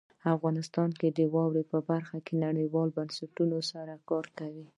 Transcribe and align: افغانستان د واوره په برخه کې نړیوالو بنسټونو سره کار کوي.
افغانستان 0.35 0.87
د 1.17 1.19
واوره 1.33 1.63
په 1.71 1.77
برخه 1.89 2.17
کې 2.25 2.33
نړیوالو 2.45 2.95
بنسټونو 2.97 3.57
سره 3.71 3.93
کار 4.09 4.25
کوي. 4.39 4.65